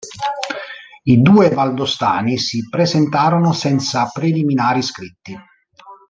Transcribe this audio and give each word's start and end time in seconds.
I 1.03 1.21
due 1.21 1.49
valdostani 1.51 2.35
si 2.39 2.67
presentarono 2.67 3.53
senza 3.53 4.09
preliminari 4.11 4.81
scritti. 4.81 5.39